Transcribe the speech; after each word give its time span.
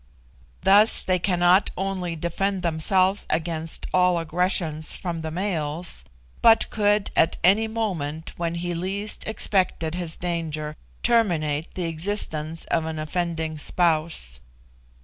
Thus 0.63 1.03
they 1.03 1.19
cannot 1.19 1.69
only 1.77 2.15
defend 2.15 2.63
themselves 2.63 3.27
against 3.29 3.85
all 3.93 4.17
aggressions 4.17 4.95
from 4.95 5.21
the 5.21 5.29
males, 5.29 6.05
but 6.41 6.67
could, 6.71 7.11
at 7.15 7.37
any 7.43 7.67
moment 7.67 8.33
when 8.35 8.55
he 8.55 8.73
least 8.73 9.27
expected 9.27 9.93
his 9.93 10.17
danger, 10.17 10.75
terminate 11.03 11.75
the 11.75 11.85
existence 11.85 12.65
of 12.71 12.85
an 12.85 12.97
offending 12.97 13.59
spouse. 13.59 14.39